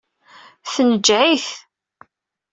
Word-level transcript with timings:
Tneǧǧeɛ-it. 0.71 1.47